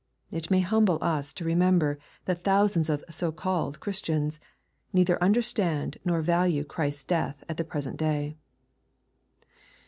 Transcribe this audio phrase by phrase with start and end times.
[0.31, 4.39] It may humble us to remember that thousands of so called Christians
[4.91, 8.35] neither understand nor value Christ's death at the present day.